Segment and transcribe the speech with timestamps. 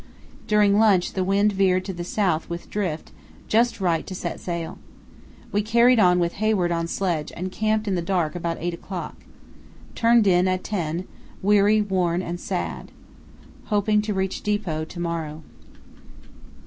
[0.47, 3.11] During lunch the wind veered to the south with drift,
[3.47, 4.79] just right to set sail.
[5.51, 9.15] We carried on with Hayward on sledge and camped in the dark about 8 o'clock.
[9.93, 11.05] Turned in at 10,
[11.43, 12.91] weary, worn, and sad.
[13.65, 15.43] Hoping to reach depot to morrow.